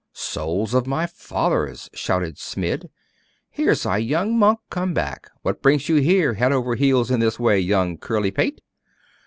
'Souls 0.13 0.73
of 0.73 0.87
my 0.87 1.05
fathers!' 1.05 1.87
shouted 1.93 2.35
Smid, 2.39 2.89
'here's 3.51 3.85
our 3.85 3.99
young 3.99 4.35
monk 4.35 4.57
come 4.71 4.95
back! 4.95 5.29
What 5.43 5.61
brings 5.61 5.89
you 5.89 5.97
here 5.97 6.33
head 6.33 6.51
over 6.51 6.73
heels 6.73 7.11
in 7.11 7.19
this 7.19 7.37
way, 7.39 7.59
young 7.59 7.99
curly 7.99 8.31
pate? 8.31 8.61